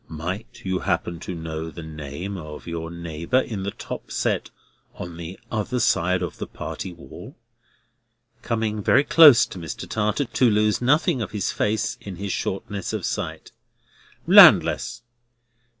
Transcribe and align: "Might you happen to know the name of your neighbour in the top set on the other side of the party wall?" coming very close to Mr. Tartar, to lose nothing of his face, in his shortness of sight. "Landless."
"Might 0.07 0.61
you 0.65 0.79
happen 0.79 1.19
to 1.19 1.35
know 1.35 1.69
the 1.69 1.83
name 1.83 2.35
of 2.35 2.65
your 2.65 2.89
neighbour 2.89 3.39
in 3.39 3.61
the 3.61 3.69
top 3.69 4.09
set 4.11 4.49
on 4.95 5.15
the 5.15 5.39
other 5.51 5.79
side 5.79 6.23
of 6.23 6.39
the 6.39 6.47
party 6.47 6.91
wall?" 6.91 7.37
coming 8.41 8.81
very 8.81 9.03
close 9.03 9.45
to 9.45 9.59
Mr. 9.59 9.87
Tartar, 9.87 10.25
to 10.25 10.49
lose 10.49 10.81
nothing 10.81 11.21
of 11.21 11.29
his 11.33 11.51
face, 11.51 11.99
in 12.01 12.15
his 12.15 12.31
shortness 12.31 12.93
of 12.93 13.05
sight. 13.05 13.51
"Landless." 14.25 15.03